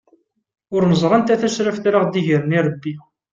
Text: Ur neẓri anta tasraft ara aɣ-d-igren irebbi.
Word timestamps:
Ur 0.75 0.81
neẓri 0.85 1.15
anta 1.17 1.35
tasraft 1.41 1.83
ara 1.89 1.97
aɣ-d-igren 1.99 2.55
irebbi. 2.59 2.93